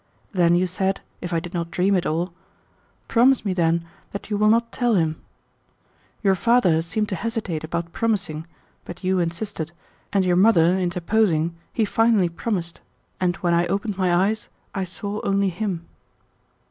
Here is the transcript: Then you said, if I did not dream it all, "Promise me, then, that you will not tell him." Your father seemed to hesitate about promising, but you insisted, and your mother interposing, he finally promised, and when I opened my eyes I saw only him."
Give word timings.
Then 0.31 0.55
you 0.55 0.65
said, 0.65 1.01
if 1.21 1.31
I 1.31 1.39
did 1.39 1.53
not 1.53 1.69
dream 1.69 1.93
it 1.95 2.07
all, 2.07 2.33
"Promise 3.07 3.45
me, 3.45 3.53
then, 3.53 3.85
that 4.09 4.31
you 4.31 4.37
will 4.39 4.47
not 4.49 4.71
tell 4.71 4.95
him." 4.95 5.17
Your 6.23 6.33
father 6.33 6.81
seemed 6.81 7.07
to 7.09 7.15
hesitate 7.15 7.63
about 7.63 7.93
promising, 7.93 8.47
but 8.83 9.03
you 9.03 9.19
insisted, 9.19 9.71
and 10.11 10.25
your 10.25 10.37
mother 10.37 10.75
interposing, 10.79 11.55
he 11.71 11.85
finally 11.85 12.29
promised, 12.29 12.81
and 13.19 13.35
when 13.45 13.53
I 13.53 13.67
opened 13.67 13.95
my 13.95 14.11
eyes 14.25 14.49
I 14.73 14.85
saw 14.85 15.21
only 15.23 15.49
him." 15.49 15.85